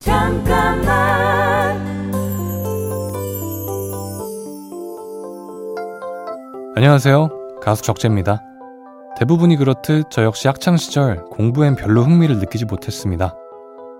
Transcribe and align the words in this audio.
잠깐만 0.00 1.76
안녕하세요. 6.76 7.28
가수 7.60 7.82
적재입니다. 7.82 8.40
대부분이 9.18 9.56
그렇듯 9.56 10.10
저 10.10 10.22
역시 10.22 10.46
학창시절 10.46 11.24
공부엔 11.30 11.74
별로 11.74 12.04
흥미를 12.04 12.38
느끼지 12.38 12.66
못했습니다. 12.66 13.34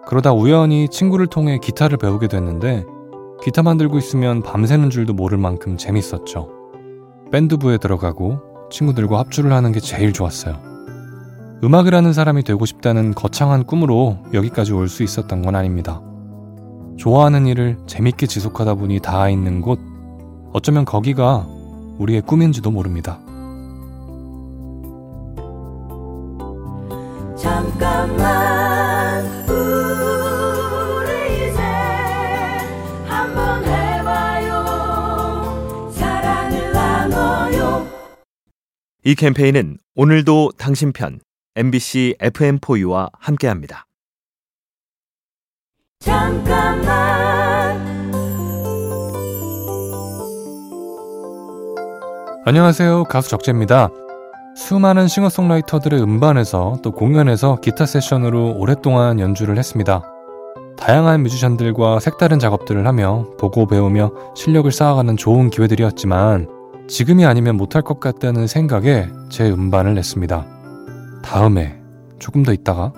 그러다 0.06 0.32
우연히 0.32 0.88
친구를 0.88 1.26
통해 1.26 1.59
기타를 1.59 1.99
배우게 1.99 2.29
됐는데 2.29 2.85
기타 3.43 3.62
만들고 3.62 3.99
있으면 3.99 4.43
밤새는 4.43 4.91
줄도 4.91 5.15
모를 5.15 5.37
만큼 5.39 5.77
재밌었죠. 5.77 6.49
밴드부에 7.33 7.79
들어가고 7.79 8.41
친구들과 8.71 9.19
합주를 9.19 9.53
하는 9.53 9.73
게 9.73 9.80
제일 9.80 10.12
좋았어요. 10.12 10.68
음악을 11.62 11.95
하는 11.95 12.12
사람이 12.12 12.45
되고 12.45 12.64
싶다는 12.66 13.14
거창한 13.14 13.64
꿈으로 13.64 14.18
여기까지 14.32 14.72
올 14.72 14.88
수 14.88 15.02
있었던 15.02 15.43
건 15.43 15.56
아닙니다. 15.56 16.00
좋아하는 16.96 17.46
일을 17.46 17.78
재밌게 17.87 18.27
지속하다 18.27 18.74
보니 18.74 19.00
닿아 19.00 19.28
있는 19.28 19.60
곳, 19.60 19.78
어쩌면 20.52 20.84
거기가 20.84 21.47
우리의 21.98 22.23
꿈인지도 22.23 22.70
모릅니다. 22.70 23.19
잠깐만 27.36 29.25
우리 29.48 31.50
이제 31.50 31.61
한번 33.06 33.64
해봐요 33.64 34.64
사랑을 35.92 36.72
나눠요 36.72 37.86
이 39.05 39.14
캠페인은 39.14 39.78
오늘도 39.95 40.52
당신 40.59 40.92
편 40.92 41.20
MBC 41.59 42.15
FM4U와 42.21 43.09
함께합니다. 43.19 43.87
잠깐만 45.98 46.87
안녕하세요. 52.47 53.05
가수 53.05 53.31
적재입니다. 53.31 53.91
수많은 54.56 55.09
싱어송라이터들의 55.09 56.00
음반에서 56.00 56.78
또 56.84 56.92
공연에서 56.92 57.56
기타 57.56 57.87
세션으로 57.87 58.55
오랫동안 58.56 59.19
연주를 59.19 59.59
했습니다. 59.59 60.05
다양한 60.77 61.25
뮤지션들과 61.25 61.98
색다른 61.98 62.39
작업들을 62.39 62.87
하며 62.87 63.27
보고 63.37 63.67
배우며 63.67 64.12
실력을 64.37 64.70
쌓아가는 64.70 65.17
좋은 65.17 65.50
기회들이었지만 65.50 66.47
지금이 66.87 67.27
아니면 67.27 67.56
못할 67.56 67.83
것 67.83 67.98
같다는 67.98 68.47
생각에 68.47 69.09
제 69.28 69.50
음반을 69.50 69.95
냈습니다. 69.95 70.58
다음에 71.29 71.79
조금 72.19 72.43
더 72.43 72.55
있다가 72.55 72.93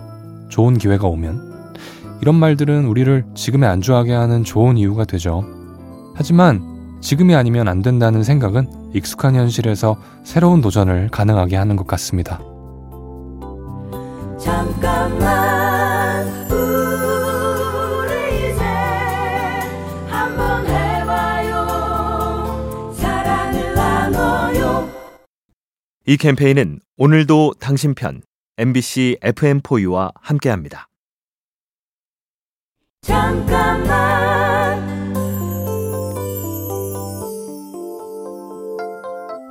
좋은 0.51 0.79
기회가 0.79 1.09
오면 1.09 1.75
이런 2.23 2.37
말들은 2.37 2.87
우리를 2.87 3.25
지금에 3.35 3.67
안주하게 3.67 4.13
하는 4.13 4.45
좋은 4.45 4.77
이유가 4.77 5.05
되죠. 5.05 5.45
하지만 6.15 6.63
지금이 7.01 7.35
아니면 7.35 7.67
안 7.67 7.83
된다는 7.83 8.23
생각은 8.23 8.93
익숙한 8.95 9.35
현실에서 9.35 9.97
새로운 10.23 10.61
도전을 10.61 11.09
가능하게 11.09 11.57
하는 11.57 11.75
것 11.75 11.89
같습니다. 11.89 12.41
잠깐 14.39 15.00
이 26.11 26.17
캠페인은 26.17 26.81
오늘도 26.97 27.53
당신 27.61 27.95
편 27.95 28.21
MBC 28.59 29.19
FM4U와 29.23 30.11
함께합니다. 30.21 30.89
잠깐만 33.03 33.95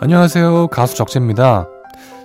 안녕하세요. 0.02 0.68
가수 0.68 0.98
적재입니다. 0.98 1.70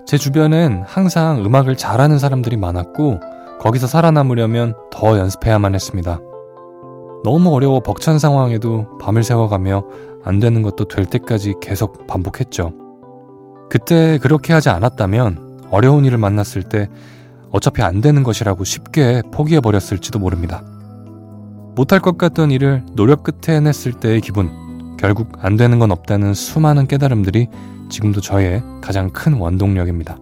제 0.04 0.18
주변엔 0.18 0.82
항상 0.84 1.44
음악을 1.44 1.76
잘하는 1.76 2.18
사람들이 2.18 2.56
많았고, 2.56 3.20
거기서 3.60 3.86
살아남으려면 3.86 4.74
더 4.90 5.16
연습해야만 5.16 5.76
했습니다. 5.76 6.18
너무 7.22 7.54
어려워 7.54 7.78
벅찬 7.78 8.18
상황에도 8.18 8.98
밤을 8.98 9.22
새워가며 9.22 9.84
안 10.24 10.40
되는 10.40 10.62
것도 10.62 10.86
될 10.88 11.06
때까지 11.06 11.54
계속 11.62 12.08
반복했죠. 12.08 12.83
그때 13.68 14.18
그렇게 14.18 14.52
하지 14.52 14.68
않았다면 14.68 15.68
어려운 15.70 16.04
일을 16.04 16.18
만났을 16.18 16.62
때 16.62 16.88
어차피 17.50 17.82
안 17.82 18.00
되는 18.00 18.22
것이라고 18.22 18.64
쉽게 18.64 19.22
포기해버렸을지도 19.32 20.18
모릅니다. 20.18 20.62
못할 21.74 22.00
것 22.00 22.18
같던 22.18 22.50
일을 22.50 22.84
노력 22.94 23.22
끝에 23.22 23.56
해냈을 23.56 23.92
때의 23.94 24.20
기분, 24.20 24.96
결국 24.96 25.32
안 25.40 25.56
되는 25.56 25.78
건 25.78 25.90
없다는 25.90 26.34
수많은 26.34 26.86
깨달음들이 26.86 27.48
지금도 27.90 28.20
저의 28.20 28.62
가장 28.80 29.10
큰 29.10 29.34
원동력입니다. 29.34 30.16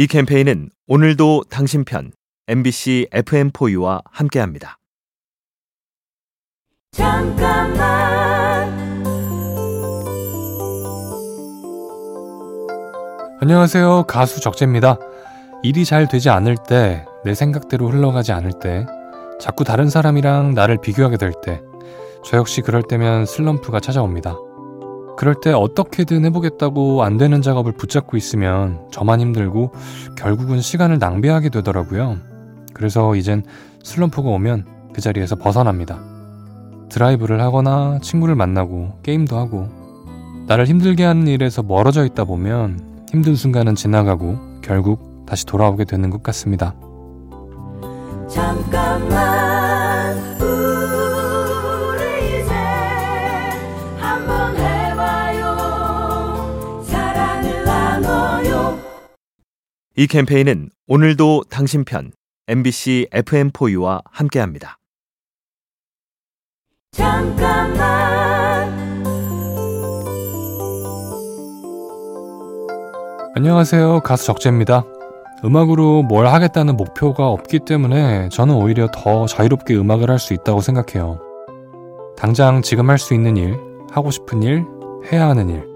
이 0.00 0.06
캠페인은 0.06 0.70
오늘도 0.86 1.42
당신 1.50 1.84
편 1.84 2.10
MBC 2.48 3.08
FM4U와 3.12 4.00
함께합니다. 4.10 4.78
잠깐만 6.92 7.76
안녕하세요. 13.42 14.04
가수 14.04 14.40
적재입니다. 14.40 14.98
일이 15.62 15.84
잘 15.84 16.08
되지 16.08 16.30
않을 16.30 16.56
때, 16.66 17.04
내 17.22 17.34
생각대로 17.34 17.90
흘러가지 17.90 18.32
않을 18.32 18.52
때, 18.58 18.86
자꾸 19.38 19.64
다른 19.64 19.90
사람이랑 19.90 20.54
나를 20.54 20.78
비교하게 20.80 21.18
될 21.18 21.34
때, 21.44 21.60
저 22.24 22.38
역시 22.38 22.62
그럴 22.62 22.82
때면 22.82 23.26
슬럼프가 23.26 23.80
찾아옵니다. 23.80 24.34
그럴 25.20 25.34
때 25.34 25.52
어떻게든 25.52 26.24
해보겠다고 26.24 27.02
안 27.02 27.18
되는 27.18 27.42
작업을 27.42 27.72
붙잡고 27.72 28.16
있으면 28.16 28.80
저만 28.90 29.20
힘들고 29.20 29.74
결국은 30.16 30.62
시간을 30.62 30.98
낭비하게 30.98 31.50
되더라고요. 31.50 32.16
그래서 32.72 33.14
이젠 33.14 33.42
슬럼프가 33.82 34.30
오면 34.30 34.64
그 34.94 35.02
자리에서 35.02 35.36
벗어납니다. 35.36 36.00
드라이브를 36.88 37.38
하거나 37.42 37.98
친구를 38.00 38.34
만나고 38.34 38.94
게임도 39.02 39.36
하고 39.36 39.68
나를 40.46 40.64
힘들게 40.64 41.04
하는 41.04 41.28
일에서 41.28 41.62
멀어져 41.62 42.06
있다 42.06 42.24
보면 42.24 43.04
힘든 43.10 43.34
순간은 43.34 43.74
지나가고 43.74 44.38
결국 44.62 45.26
다시 45.26 45.44
돌아오게 45.44 45.84
되는 45.84 46.08
것 46.08 46.22
같습니다. 46.22 46.74
이 60.00 60.06
캠페인은 60.06 60.70
오늘도 60.86 61.42
당신 61.50 61.84
편 61.84 62.10
MBC 62.48 63.08
FM4U와 63.12 64.00
함께합니다. 64.10 64.78
잠깐만 66.92 67.76
안녕하세요. 73.36 74.00
가수 74.00 74.24
적재입니다. 74.24 74.86
음악으로 75.44 76.02
뭘 76.04 76.28
하겠다는 76.28 76.78
목표가 76.78 77.28
없기 77.28 77.58
때문에 77.66 78.30
저는 78.30 78.54
오히려 78.54 78.88
더 78.90 79.26
자유롭게 79.26 79.76
음악을 79.76 80.08
할 80.10 80.18
수 80.18 80.32
있다고 80.32 80.62
생각해요. 80.62 81.20
당장 82.16 82.62
지금 82.62 82.88
할 82.88 82.96
수 82.96 83.12
있는 83.12 83.36
일, 83.36 83.54
하고 83.92 84.10
싶은 84.10 84.42
일, 84.42 84.64
해야 85.12 85.28
하는 85.28 85.50
일. 85.50 85.66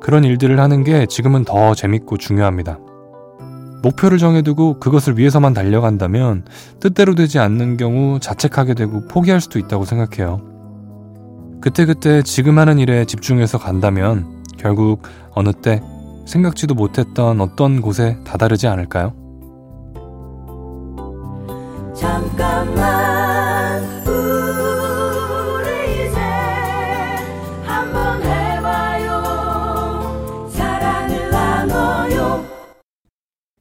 그런 0.00 0.22
일들을 0.22 0.60
하는 0.60 0.84
게 0.84 1.06
지금은 1.06 1.44
더 1.44 1.74
재밌고 1.74 2.16
중요합니다. 2.18 2.78
목표를 3.82 4.18
정해두고 4.18 4.80
그것을 4.80 5.18
위해서만 5.18 5.52
달려간다면 5.54 6.44
뜻대로 6.80 7.14
되지 7.14 7.38
않는 7.38 7.76
경우 7.76 8.18
자책하게 8.20 8.74
되고 8.74 9.06
포기할 9.06 9.40
수도 9.40 9.58
있다고 9.58 9.84
생각해요. 9.84 10.40
그때그때 11.60 12.22
지금 12.22 12.58
하는 12.58 12.78
일에 12.78 13.04
집중해서 13.04 13.58
간다면 13.58 14.44
결국 14.56 15.02
어느 15.32 15.52
때 15.52 15.82
생각지도 16.26 16.74
못했던 16.74 17.40
어떤 17.40 17.80
곳에 17.80 18.18
다다르지 18.24 18.66
않을까요? 18.66 19.25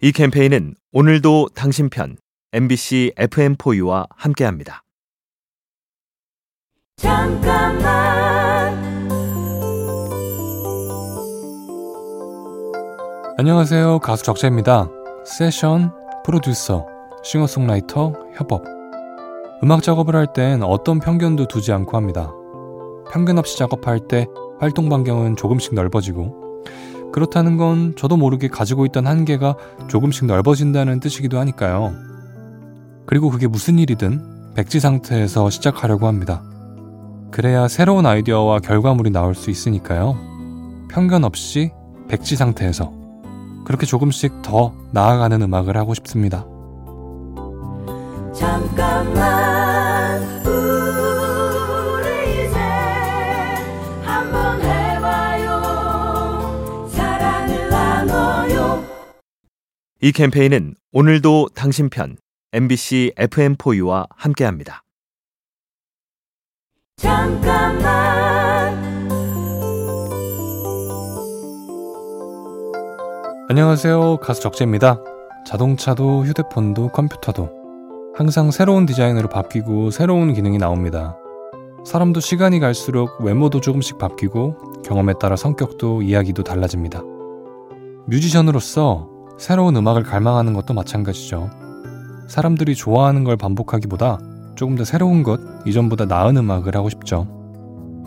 이 0.05 0.11
캠페인은 0.11 0.75
오늘도 0.91 1.47
당신 1.55 1.89
편 1.89 2.15
MBC 2.53 3.13
FM4U와 3.17 4.05
함께합니다. 4.15 4.83
잠깐만 6.97 8.77
안녕하세요. 13.39 13.97
가수 13.97 14.23
적재입니다. 14.25 14.91
세션, 15.25 15.91
프로듀서, 16.23 16.85
싱어송라이터, 17.23 18.13
협업. 18.35 18.63
음악 19.63 19.81
작업을 19.81 20.15
할 20.15 20.27
땐 20.33 20.61
어떤 20.61 20.99
편견도 20.99 21.47
두지 21.47 21.71
않고 21.71 21.97
합니다. 21.97 22.31
편견 23.11 23.39
없이 23.39 23.57
작업할 23.57 24.01
때 24.07 24.27
활동 24.59 24.87
반경은 24.87 25.35
조금씩 25.35 25.73
넓어지고, 25.73 26.44
그렇다는 27.15 27.55
건 27.55 27.93
저도 27.95 28.17
모르게 28.17 28.49
가지고 28.49 28.85
있던 28.87 29.07
한계가 29.07 29.55
조금씩 29.87 30.25
넓어진다는 30.25 30.99
뜻이기도 30.99 31.39
하니까요. 31.39 31.93
그리고 33.05 33.29
그게 33.29 33.47
무슨 33.47 33.79
일이든 33.79 34.53
백지 34.53 34.81
상태에서 34.81 35.49
시작하려고 35.49 36.07
합니다. 36.07 36.43
그래야 37.31 37.69
새로운 37.69 38.05
아이디어와 38.05 38.59
결과물이 38.59 39.11
나올 39.11 39.33
수 39.33 39.49
있으니까요. 39.49 40.17
편견 40.91 41.23
없이 41.23 41.71
백지 42.09 42.35
상태에서 42.35 42.91
그렇게 43.63 43.85
조금씩 43.85 44.41
더 44.41 44.73
나아가는 44.91 45.41
음악을 45.41 45.77
하고 45.77 45.93
싶습니다. 45.93 46.45
잠깐만 48.33 49.44
이 60.05 60.11
캠페인은 60.11 60.75
오늘도 60.91 61.47
당신 61.55 61.89
편 61.89 62.15
MBC 62.51 63.13
FM4U와 63.17 64.05
함께합니다. 64.15 64.83
잠깐만 66.97 67.81
안녕하세요. 73.49 74.17
가수 74.17 74.41
적재입니다. 74.41 75.01
자동차도 75.47 76.23
휴대폰도 76.25 76.89
컴퓨터도 76.89 77.49
항상 78.15 78.51
새로운 78.51 78.85
디자인으로 78.85 79.27
바뀌고 79.27 79.89
새로운 79.89 80.35
기능이 80.35 80.59
나옵니다. 80.59 81.17
사람도 81.83 82.19
시간이 82.19 82.59
갈수록 82.59 83.19
외모도 83.21 83.59
조금씩 83.59 83.97
바뀌고 83.97 84.83
경험에 84.83 85.13
따라 85.19 85.35
성격도 85.35 86.03
이야기도 86.03 86.43
달라집니다. 86.43 87.01
뮤지션으로서 88.05 89.14
새로운 89.37 89.75
음악을 89.75 90.03
갈망하는 90.03 90.53
것도 90.53 90.73
마찬가지죠. 90.73 91.49
사람들이 92.27 92.75
좋아하는 92.75 93.23
걸 93.23 93.37
반복하기보다 93.37 94.19
조금 94.55 94.75
더 94.75 94.83
새로운 94.83 95.23
것, 95.23 95.39
이전보다 95.65 96.05
나은 96.05 96.37
음악을 96.37 96.75
하고 96.75 96.89
싶죠. 96.89 97.27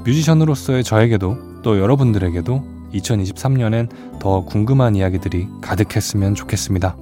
뮤지션으로서의 0.05 0.85
저에게도 0.85 1.63
또 1.63 1.79
여러분들에게도 1.79 2.63
2023년엔 2.95 4.19
더 4.19 4.45
궁금한 4.45 4.97
이야기들이 4.97 5.47
가득했으면 5.61 6.35
좋겠습니다. 6.35 6.97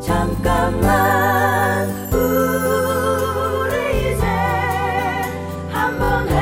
잠깐만 0.00 1.88
우리 2.12 4.12
이제 4.12 4.24
한번 5.70 6.28
해 6.28 6.41